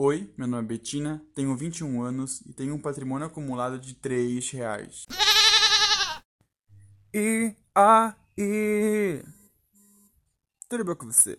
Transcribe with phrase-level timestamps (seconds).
[0.00, 4.48] Oi, meu nome é Betina, tenho 21 anos e tenho um patrimônio acumulado de 3
[4.52, 5.06] reais.
[7.12, 9.24] E aí?
[10.68, 11.36] Tudo bem com você?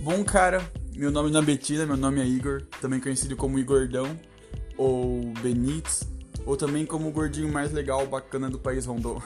[0.00, 4.18] Bom, cara, meu nome não é Betina, meu nome é Igor, também conhecido como Igordão,
[4.78, 6.00] ou Benítez,
[6.46, 9.22] ou também como o gordinho mais legal, bacana do país Rondô.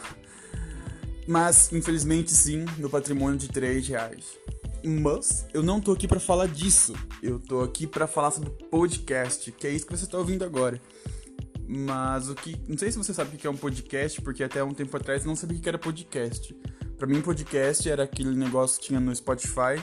[1.30, 4.36] Mas, infelizmente, sim, meu patrimônio de 3 reais.
[4.82, 6.92] Mas eu não tô aqui para falar disso.
[7.22, 10.82] Eu tô aqui para falar sobre podcast, que é isso que você tá ouvindo agora.
[11.68, 12.60] Mas o que.
[12.66, 15.22] Não sei se você sabe o que é um podcast, porque até um tempo atrás
[15.22, 16.52] eu não sabia o que era podcast.
[16.98, 19.80] Para mim, podcast era aquele negócio que tinha no Spotify,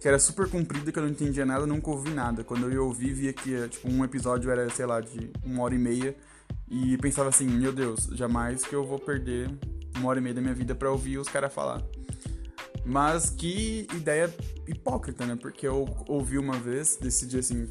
[0.00, 2.42] que era super comprido, que eu não entendia nada, nunca ouvi nada.
[2.42, 5.78] Quando eu ouvi, via que tipo, um episódio era, sei lá, de uma hora e
[5.78, 6.16] meia.
[6.70, 9.50] E pensava assim, meu Deus, jamais que eu vou perder
[9.96, 11.82] uma hora e meia da minha vida para ouvir os caras falar.
[12.84, 14.32] Mas que ideia
[14.68, 15.36] hipócrita, né?
[15.40, 17.68] Porque eu ouvi uma vez, decidi assim,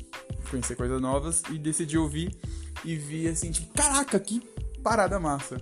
[0.50, 2.36] conhecer coisas novas e decidi ouvir
[2.84, 4.42] e vi assim, tipo, caraca, que
[4.84, 5.60] parada massa.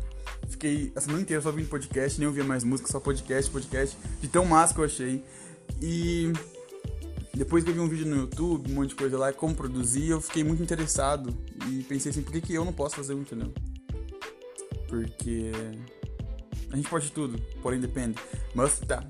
[0.49, 4.27] Fiquei a semana inteira só ouvindo podcast, nem ouvia mais música, só podcast, podcast, de
[4.27, 5.23] tão massa que eu achei.
[5.81, 6.33] E
[7.35, 10.09] depois que eu vi um vídeo no YouTube, um monte de coisa lá, como produzir,
[10.09, 11.35] eu fiquei muito interessado
[11.69, 13.53] e pensei assim, por que, que eu não posso fazer um, entendeu?
[14.87, 15.51] Porque
[16.73, 18.17] a gente pode tudo, porém depende.
[18.55, 19.03] Mas tá.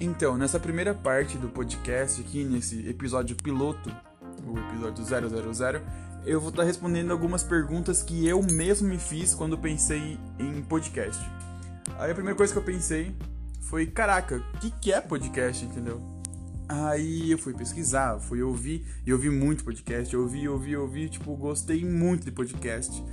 [0.00, 3.88] Então, nessa primeira parte do podcast aqui, nesse episódio piloto,
[4.44, 5.04] o episódio
[5.54, 5.80] 000,
[6.26, 11.24] eu vou estar respondendo algumas perguntas que eu mesmo me fiz quando pensei em podcast.
[11.98, 13.14] Aí a primeira coisa que eu pensei
[13.60, 16.11] foi, caraca, o que, que é podcast, entendeu?
[16.72, 21.84] Aí eu fui pesquisar, fui ouvir, e ouvi muito podcast, ouvi, ouvi, ouvi, tipo, gostei
[21.84, 23.04] muito de podcast.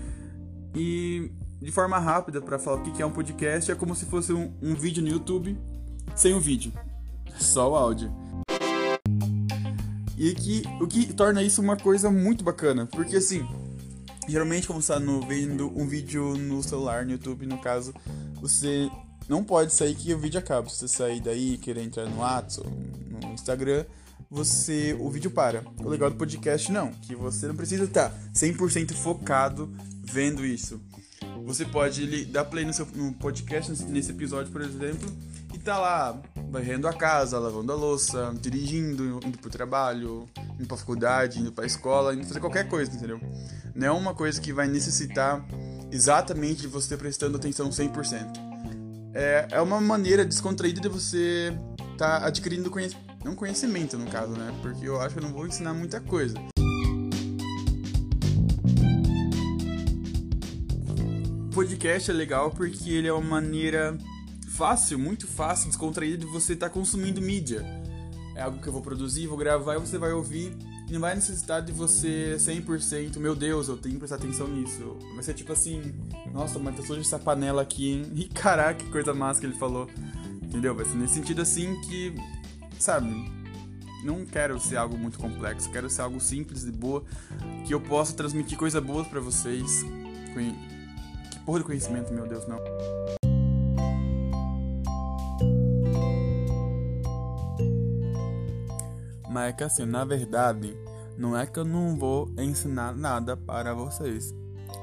[0.74, 1.30] E
[1.62, 4.54] de forma rápida para falar o que é um podcast, é como se fosse um,
[4.62, 5.58] um vídeo no YouTube
[6.16, 6.72] sem o vídeo,
[7.38, 8.10] só o áudio.
[10.18, 13.46] E que, o que torna isso uma coisa muito bacana, porque assim,
[14.26, 17.94] geralmente quando você está vendo um vídeo no celular, no YouTube no caso,
[18.36, 18.90] você
[19.28, 20.70] não pode sair que o vídeo acaba.
[20.70, 22.70] Se você sair daí querer entrar no WhatsApp
[23.40, 23.86] Instagram,
[24.30, 25.64] você o vídeo para.
[25.84, 29.74] O legal do podcast não, que você não precisa estar 100% focado
[30.04, 30.82] vendo isso.
[31.46, 35.10] Você pode dar play no, seu, no podcast, nesse episódio, por exemplo,
[35.54, 40.28] e tá lá varrendo a casa, lavando a louça, dirigindo, indo pro trabalho,
[40.60, 43.20] indo pra faculdade, indo pra escola, indo fazer qualquer coisa, entendeu?
[43.74, 45.44] Não é uma coisa que vai necessitar
[45.92, 48.50] exatamente de você prestando atenção 100%
[49.14, 51.54] é, é uma maneira descontraída de você
[51.92, 53.09] estar tá adquirindo conhecimento.
[53.24, 54.58] Não conhecimento, no caso, né?
[54.62, 56.36] Porque eu acho que eu não vou ensinar muita coisa.
[61.54, 63.98] Podcast é legal porque ele é uma maneira
[64.50, 67.66] fácil, muito fácil, descontraída de você estar tá consumindo mídia.
[68.36, 70.56] É algo que eu vou produzir, vou gravar e você vai ouvir
[70.90, 74.98] e não vai necessitar de você 100%, meu Deus, eu tenho que prestar atenção nisso.
[75.14, 75.94] Vai ser tipo assim,
[76.34, 78.12] nossa, mas tá suja essa panela aqui, hein?
[78.16, 79.88] E caraca, que coisa massa que ele falou.
[80.42, 80.74] Entendeu?
[80.74, 82.16] Vai ser nesse sentido assim que,
[82.80, 83.10] sabe,
[84.04, 87.04] não quero ser algo muito complexo, quero ser algo simples e boa,
[87.66, 89.84] que eu possa transmitir coisas boas para vocês.
[90.34, 92.60] Que porra de conhecimento, meu Deus, não.
[99.30, 100.76] Mas é que assim, na verdade,
[101.18, 104.34] não é que eu não vou ensinar nada para vocês.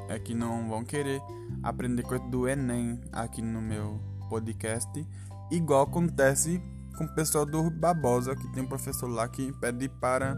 [0.09, 1.21] É que não vão querer
[1.63, 5.07] aprender coisa do Enem aqui no meu podcast.
[5.51, 6.63] Igual acontece
[6.97, 10.37] com o pessoal do Babosa, que tem um professor lá que pede para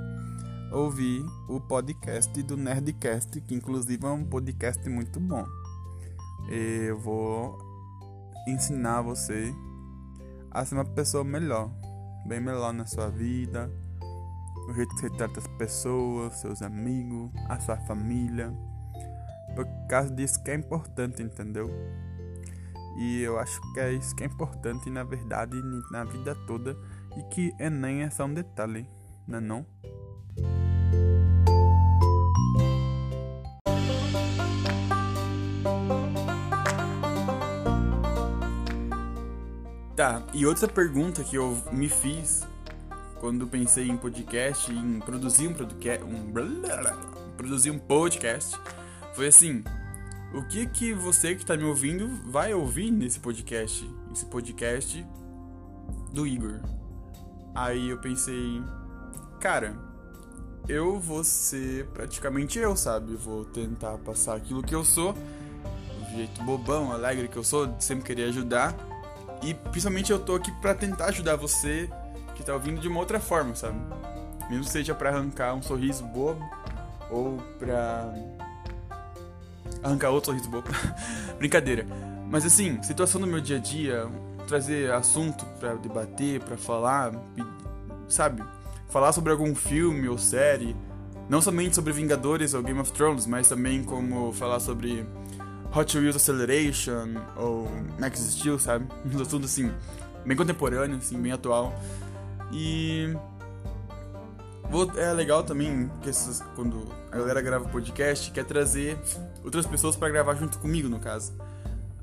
[0.73, 5.45] ouvir o podcast do Nerdcast, que inclusive é um podcast muito bom.
[6.51, 7.59] Eu vou
[8.47, 9.55] ensinar você
[10.51, 11.71] a ser uma pessoa melhor,
[12.27, 13.71] bem melhor na sua vida
[14.69, 18.53] o jeito que você trata as pessoas, seus amigos, a sua família.
[19.57, 21.71] Por causa disso que é importante, entendeu?
[22.99, 25.57] E eu acho que é isso que é importante na verdade
[25.93, 26.77] na vida toda
[27.17, 28.89] e que Enem é só um detalhe,
[29.27, 29.67] não é não?
[39.95, 42.47] Tá, e outra pergunta que eu me fiz
[43.21, 46.33] quando pensei em podcast, em produzir um podcast, um,
[47.37, 48.57] produzir um podcast,
[49.13, 49.65] foi assim:
[50.33, 53.89] o que que você que está me ouvindo vai ouvir nesse podcast?
[54.13, 55.05] Esse podcast
[56.13, 56.61] do Igor.
[57.55, 58.63] Aí eu pensei,
[59.41, 59.75] cara,
[60.69, 63.15] eu vou ser praticamente eu, sabe?
[63.17, 65.15] Vou tentar passar aquilo que eu sou,
[66.03, 68.75] o jeito bobão, alegre que eu sou, de sempre querer ajudar.
[69.43, 71.89] E principalmente eu tô aqui para tentar ajudar você
[72.35, 73.79] que tá ouvindo de uma outra forma, sabe?
[74.51, 76.43] Mesmo seja para arrancar um sorriso bobo
[77.11, 78.13] ou pra
[79.83, 80.69] arrancar outro sorriso bobo.
[81.39, 81.87] Brincadeira.
[82.31, 84.07] Mas assim, situação do meu dia a dia,
[84.47, 87.13] trazer assunto para debater, para falar,
[88.09, 88.43] sabe?
[88.89, 90.77] Falar sobre algum filme ou série,
[91.29, 95.07] não somente sobre Vingadores ou Game of Thrones, mas também como falar sobre
[95.75, 98.87] Hot Wheels Acceleration ou Max Steel, sabe?
[99.29, 99.71] Tudo assim,
[100.25, 101.75] bem contemporâneo, assim, bem atual.
[102.51, 103.15] E
[104.97, 108.99] é legal também que essas, quando a galera grava podcast, quer trazer
[109.45, 111.33] outras pessoas para gravar junto comigo, no caso.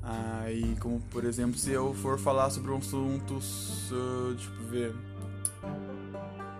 [0.02, 4.36] Aí, como por exemplo, se eu for falar sobre um assunto, uh,
[4.70, 4.94] ver,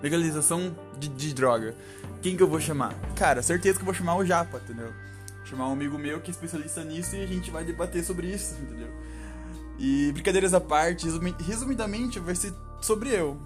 [0.02, 1.74] legalização de, de, droga,
[2.22, 2.94] quem que eu vou chamar?
[3.14, 4.92] Cara, certeza que eu vou chamar o Japa, entendeu?
[5.46, 8.56] chamar um amigo meu que é especialista nisso e a gente vai debater sobre isso,
[8.60, 8.88] entendeu?
[9.78, 11.06] E brincadeiras à parte,
[11.40, 13.38] resumidamente vai ser sobre eu.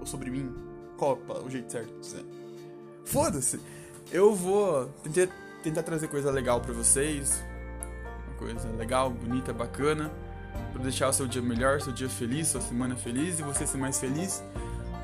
[0.00, 0.67] Ou sobre mim.
[1.00, 2.24] É o jeito certo de dizer?
[3.04, 3.60] Foda-se!
[4.10, 7.42] Eu vou tentar, tentar trazer coisa legal para vocês.
[8.26, 10.10] Uma coisa legal, bonita, bacana.
[10.72, 13.78] Pra deixar o seu dia melhor, seu dia feliz, sua semana feliz e você ser
[13.78, 14.42] mais feliz.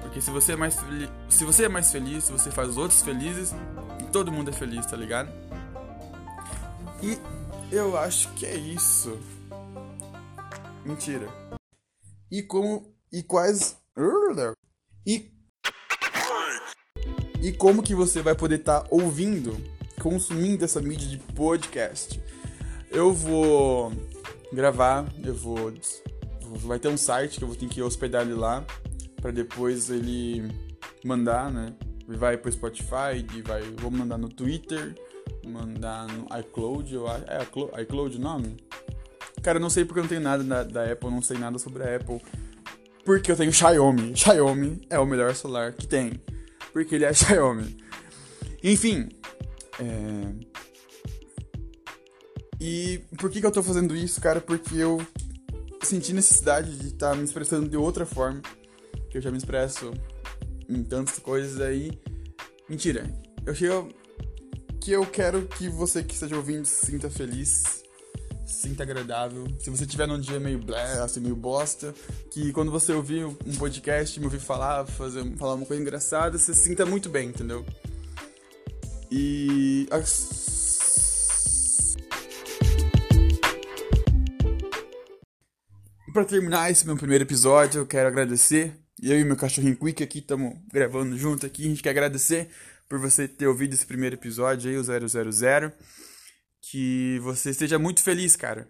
[0.02, 0.76] Porque se você é mais,
[1.29, 3.55] se você é mais feliz, você faz os outros felizes,
[4.12, 5.31] todo mundo é feliz, tá ligado?
[7.02, 7.19] E
[7.75, 9.19] eu acho que é isso.
[10.85, 11.29] Mentira.
[12.31, 12.94] E como.
[13.12, 13.76] E quais.
[15.06, 15.33] E.
[17.44, 19.55] E como que você vai poder estar tá ouvindo,
[20.00, 22.19] consumindo essa mídia de podcast?
[22.91, 23.93] Eu vou
[24.50, 25.70] gravar, eu vou.
[26.61, 28.64] Vai ter um site que eu vou ter que hospedar ele lá.
[29.20, 30.50] para depois ele
[31.05, 31.75] mandar, né?
[32.08, 34.94] Vai pro Spotify, e vai, vou mandar no Twitter
[35.46, 37.25] mandar no iCloud, eu acho.
[37.26, 38.56] É iCloud o nome?
[39.43, 41.58] Cara, eu não sei porque eu não tenho nada da, da Apple, não sei nada
[41.58, 42.23] sobre a Apple.
[43.05, 44.17] Porque eu tenho Xiaomi.
[44.17, 46.19] Xiaomi é o melhor celular que tem.
[46.75, 47.76] Porque ele é Xiaomi.
[48.62, 49.09] Enfim.
[49.81, 50.55] É...
[52.61, 54.41] E por que, que eu tô fazendo isso, cara?
[54.41, 55.00] Porque eu
[55.82, 58.43] senti necessidade de estar tá me expressando de outra forma.
[59.09, 59.93] Que eu já me expresso
[60.69, 61.93] em tantas coisas aí.
[62.69, 63.09] Mentira.
[63.47, 63.55] Eu
[64.81, 67.83] que eu quero que você que esteja ouvindo se sinta feliz,
[68.46, 69.46] sinta agradável.
[69.58, 71.94] Se você tiver num dia meio blé, assim, meio bosta,
[72.31, 76.55] que quando você ouvir um podcast, me ouvir falar, fazer, falar uma coisa engraçada, você
[76.55, 77.64] sinta muito bem, entendeu?
[79.11, 79.87] E.
[86.12, 88.76] Para terminar esse meu primeiro episódio, eu quero agradecer.
[89.02, 91.64] Eu e meu cachorrinho Quick aqui estamos gravando junto aqui.
[91.64, 92.49] A gente quer agradecer
[92.88, 95.73] por você ter ouvido esse primeiro episódio aí, o 000.
[96.70, 98.66] Que você esteja muito feliz, cara.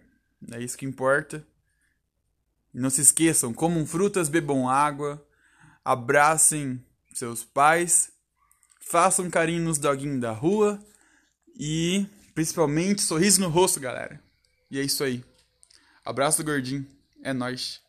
[0.51, 1.45] É isso que importa.
[2.73, 5.25] Não se esqueçam, comam frutas, bebam água,
[5.83, 6.83] abracem
[7.13, 8.11] seus pais,
[8.81, 10.77] façam carinho nos doguinhos da rua
[11.57, 14.21] e, principalmente, sorriso no rosto, galera.
[14.69, 15.23] E é isso aí.
[16.03, 16.85] Abraço gordinho.
[17.23, 17.81] É nóis.